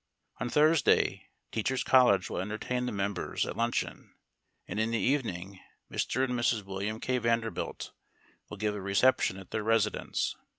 [0.39, 4.15] On Thursday, Teachers' College will entertain the members at luncheon,
[4.67, 5.59] and in the evening
[5.91, 6.23] Mr.
[6.23, 6.63] and Mrs.
[6.63, 7.19] William K.
[7.19, 7.91] Vanderbilt
[8.49, 10.35] will give a reception at their residence.